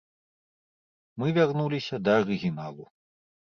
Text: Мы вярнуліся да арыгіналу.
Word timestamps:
Мы 1.19 1.27
вярнуліся 1.37 1.95
да 2.09 2.19
арыгіналу. 2.25 2.83